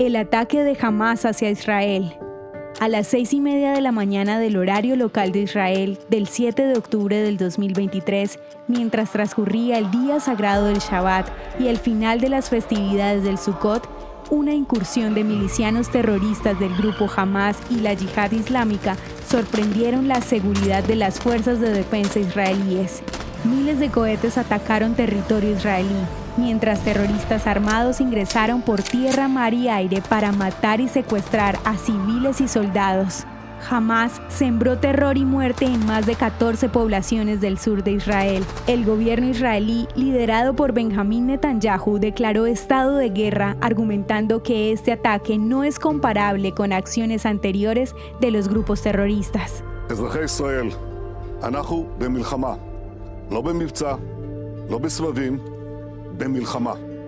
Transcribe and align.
El 0.00 0.16
ataque 0.16 0.64
de 0.64 0.76
Hamas 0.80 1.24
hacia 1.24 1.50
Israel. 1.50 2.16
A 2.80 2.88
las 2.88 3.06
seis 3.06 3.32
y 3.32 3.40
media 3.40 3.70
de 3.72 3.80
la 3.80 3.92
mañana 3.92 4.40
del 4.40 4.56
horario 4.56 4.96
local 4.96 5.30
de 5.30 5.42
Israel, 5.42 5.98
del 6.08 6.26
7 6.26 6.64
de 6.64 6.76
octubre 6.76 7.16
del 7.22 7.36
2023, 7.36 8.40
mientras 8.66 9.12
transcurría 9.12 9.78
el 9.78 9.92
día 9.92 10.18
sagrado 10.18 10.66
del 10.66 10.78
Shabbat 10.78 11.28
y 11.60 11.68
el 11.68 11.78
final 11.78 12.20
de 12.20 12.28
las 12.28 12.50
festividades 12.50 13.22
del 13.22 13.38
Sukkot, 13.38 13.88
una 14.30 14.52
incursión 14.52 15.14
de 15.14 15.22
milicianos 15.22 15.90
terroristas 15.90 16.58
del 16.58 16.74
grupo 16.74 17.08
Hamas 17.14 17.56
y 17.70 17.76
la 17.76 17.94
Yihad 17.94 18.32
Islámica 18.32 18.96
sorprendieron 19.28 20.08
la 20.08 20.20
seguridad 20.22 20.82
de 20.82 20.96
las 20.96 21.20
fuerzas 21.20 21.60
de 21.60 21.70
defensa 21.70 22.18
israelíes. 22.18 23.02
Miles 23.44 23.78
de 23.78 23.90
cohetes 23.90 24.38
atacaron 24.38 24.94
territorio 24.94 25.52
israelí, 25.52 26.00
mientras 26.36 26.80
terroristas 26.80 27.46
armados 27.46 28.00
ingresaron 28.00 28.62
por 28.62 28.82
tierra, 28.82 29.28
mar 29.28 29.54
y 29.54 29.68
aire 29.68 30.02
para 30.08 30.32
matar 30.32 30.80
y 30.80 30.88
secuestrar 30.88 31.58
a 31.64 31.76
civiles 31.76 32.40
y 32.40 32.48
soldados. 32.48 33.26
Hamas 33.70 34.20
sembró 34.28 34.78
terror 34.78 35.16
y 35.16 35.24
muerte 35.24 35.64
en 35.64 35.84
más 35.86 36.06
de 36.06 36.14
14 36.14 36.68
poblaciones 36.68 37.40
del 37.40 37.58
sur 37.58 37.82
de 37.82 37.92
Israel. 37.92 38.44
El 38.66 38.84
gobierno 38.84 39.28
israelí, 39.28 39.88
liderado 39.94 40.54
por 40.54 40.72
Benjamín 40.72 41.26
Netanyahu, 41.26 41.98
declaró 41.98 42.46
estado 42.46 42.96
de 42.96 43.10
guerra, 43.10 43.56
argumentando 43.60 44.42
que 44.42 44.72
este 44.72 44.92
ataque 44.92 45.38
no 45.38 45.64
es 45.64 45.78
comparable 45.78 46.52
con 46.52 46.72
acciones 46.72 47.26
anteriores 47.26 47.94
de 48.20 48.30
los 48.30 48.48
grupos 48.48 48.82
terroristas. 48.82 49.64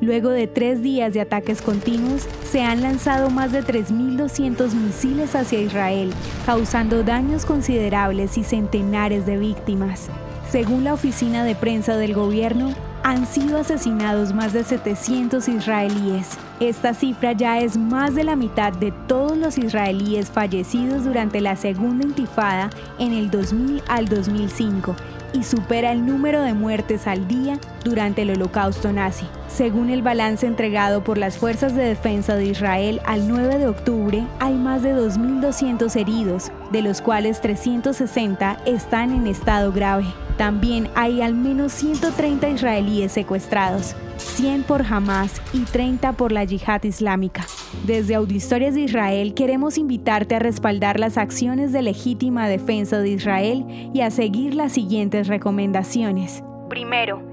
Luego 0.00 0.30
de 0.30 0.46
tres 0.46 0.82
días 0.82 1.12
de 1.12 1.20
ataques 1.20 1.60
continuos, 1.60 2.26
se 2.50 2.62
han 2.62 2.80
lanzado 2.80 3.28
más 3.28 3.52
de 3.52 3.62
3.200 3.62 4.72
misiles 4.72 5.34
hacia 5.34 5.60
Israel, 5.60 6.10
causando 6.46 7.02
daños 7.02 7.44
considerables 7.44 8.38
y 8.38 8.44
centenares 8.44 9.26
de 9.26 9.36
víctimas. 9.36 10.08
Según 10.50 10.84
la 10.84 10.94
oficina 10.94 11.44
de 11.44 11.54
prensa 11.54 11.96
del 11.96 12.14
gobierno, 12.14 12.74
han 13.02 13.26
sido 13.26 13.58
asesinados 13.58 14.34
más 14.34 14.52
de 14.52 14.64
700 14.64 15.48
israelíes. 15.48 16.38
Esta 16.60 16.94
cifra 16.94 17.32
ya 17.32 17.60
es 17.60 17.76
más 17.76 18.14
de 18.14 18.24
la 18.24 18.36
mitad 18.36 18.72
de 18.72 18.92
todos 19.06 19.36
los 19.36 19.58
israelíes 19.58 20.30
fallecidos 20.30 21.04
durante 21.04 21.40
la 21.40 21.56
segunda 21.56 22.04
intifada 22.04 22.70
en 22.98 23.12
el 23.12 23.30
2000 23.30 23.82
al 23.88 24.08
2005 24.08 24.96
y 25.32 25.44
supera 25.44 25.92
el 25.92 26.04
número 26.06 26.42
de 26.42 26.54
muertes 26.54 27.06
al 27.06 27.28
día 27.28 27.58
durante 27.84 28.22
el 28.22 28.30
holocausto 28.30 28.92
nazi. 28.92 29.26
Según 29.48 29.90
el 29.90 30.02
balance 30.02 30.46
entregado 30.46 31.02
por 31.02 31.18
las 31.18 31.38
Fuerzas 31.38 31.74
de 31.74 31.82
Defensa 31.82 32.36
de 32.36 32.46
Israel 32.46 33.00
al 33.04 33.28
9 33.28 33.58
de 33.58 33.66
octubre, 33.68 34.26
hay 34.38 34.54
más 34.54 34.82
de 34.82 34.94
2.200 34.94 35.96
heridos, 35.96 36.50
de 36.70 36.82
los 36.82 37.00
cuales 37.00 37.40
360 37.40 38.60
están 38.66 39.12
en 39.12 39.26
estado 39.26 39.72
grave. 39.72 40.06
También 40.36 40.88
hay 40.94 41.20
al 41.20 41.34
menos 41.34 41.72
130 41.72 42.48
israelíes 42.48 43.12
secuestrados, 43.12 43.94
100 44.16 44.62
por 44.62 44.82
Hamas 44.82 45.42
y 45.52 45.64
30 45.64 46.12
por 46.14 46.32
la 46.32 46.44
yihad 46.44 46.82
islámica. 46.84 47.44
Desde 47.86 48.14
Audiohistorias 48.14 48.74
de 48.74 48.80
Israel 48.80 49.34
queremos 49.34 49.76
invitarte 49.76 50.36
a 50.36 50.38
respaldar 50.38 50.98
las 50.98 51.18
acciones 51.18 51.72
de 51.72 51.82
legítima 51.82 52.48
defensa 52.48 52.98
de 52.98 53.10
Israel 53.10 53.90
y 53.92 54.00
a 54.00 54.10
seguir 54.10 54.54
las 54.54 54.72
siguientes 54.72 55.28
recomendaciones. 55.28 56.42
Primero, 56.68 57.29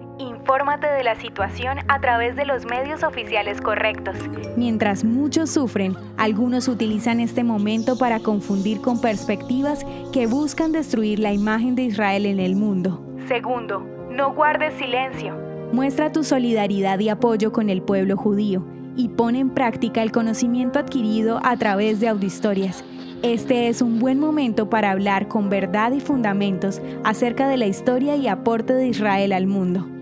infórmate 0.48 0.88
de 0.88 1.04
la 1.04 1.16
situación 1.16 1.80
a 1.90 2.00
través 2.00 2.38
de 2.38 2.46
los 2.46 2.64
medios 2.64 3.04
oficiales 3.04 3.60
correctos. 3.60 4.16
Mientras 4.56 5.04
muchos 5.04 5.50
sufren, 5.50 5.94
algunos 6.16 6.70
utilizan 6.70 7.20
este 7.20 7.44
momento 7.44 7.98
para 7.98 8.22
confundir 8.22 8.80
con 8.80 9.02
perspectivas 9.02 9.86
que 10.14 10.26
buscan 10.26 10.72
destruir 10.72 11.20
la 11.20 11.34
imagen 11.34 11.76
de 11.76 11.82
Israel 11.82 12.26
en 12.26 12.40
el 12.40 12.56
mundo. 12.56 13.04
Segundo, 13.28 13.86
no 14.10 14.34
guardes 14.34 14.74
silencio. 14.76 15.36
Muestra 15.74 16.14
tu 16.14 16.24
solidaridad 16.24 16.98
y 17.00 17.10
apoyo 17.10 17.52
con 17.52 17.70
el 17.70 17.82
pueblo 17.82 18.16
judío 18.16 18.66
y 18.96 19.10
pone 19.10 19.40
en 19.40 19.50
práctica 19.50 20.02
el 20.02 20.14
conocimiento 20.14 20.80
adquirido 20.80 21.42
a 21.44 21.58
través 21.58 22.00
de 22.00 22.08
audiohistorias. 22.08 22.86
Este 23.22 23.68
es 23.68 23.82
un 23.82 24.00
buen 24.00 24.18
momento 24.18 24.70
para 24.70 24.92
hablar 24.92 25.28
con 25.28 25.50
verdad 25.50 25.92
y 25.92 26.00
fundamentos 26.00 26.82
acerca 27.04 27.50
de 27.50 27.58
la 27.58 27.66
historia 27.66 28.16
y 28.16 28.30
aporte 28.30 28.72
de 28.72 28.88
Israel 28.88 29.34
al 29.34 29.46
mundo. 29.46 29.97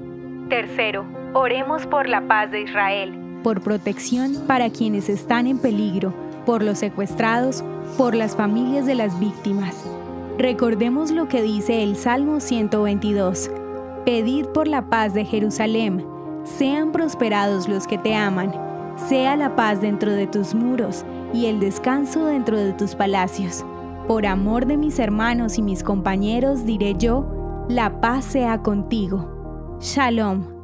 Tercero, 0.50 1.06
oremos 1.34 1.86
por 1.88 2.08
la 2.08 2.28
paz 2.28 2.52
de 2.52 2.62
Israel, 2.62 3.40
por 3.44 3.62
protección 3.62 4.46
para 4.48 4.70
quienes 4.70 5.10
están 5.10 5.48
en 5.48 5.60
peligro, 5.60 6.14
por 6.46 6.64
los 6.64 6.80
secuestrados, 6.80 7.64
por 7.98 8.16
las 8.16 8.36
familias 8.36 8.86
de 8.86 8.96
las 8.96 9.20
víctimas. 9.20 9.86
Recordemos 10.38 11.12
lo 11.12 11.28
que 11.28 11.42
dice 11.42 11.84
el 11.84 11.96
Salmo 11.96 12.40
122. 12.40 13.52
Pedid 14.06 14.46
por 14.48 14.68
la 14.68 14.90
paz 14.90 15.14
de 15.14 15.26
Jerusalén, 15.26 16.06
sean 16.44 16.92
prosperados 16.92 17.68
los 17.68 17.88
que 17.88 17.98
te 17.98 18.16
aman 18.16 18.54
sea 18.98 19.36
la 19.36 19.56
paz 19.56 19.82
dentro 19.82 20.12
de 20.12 20.26
tus 20.26 20.56
muros 20.56 21.06
y 21.34 21.48
el 21.48 21.60
descanso 21.60 22.26
dentro 22.26 22.58
de 22.58 22.74
tus 22.74 22.96
palacios. 22.96 23.66
Por 24.08 24.26
amor 24.26 24.66
de 24.66 24.78
mis 24.78 25.00
hermanos 25.00 25.58
y 25.58 25.62
mis 25.62 25.84
compañeros 25.84 26.66
diré 26.66 26.96
yo, 26.98 27.26
la 27.68 28.00
paz 28.00 28.26
sea 28.26 28.62
contigo. 28.62 29.35
شالوم 29.80 30.55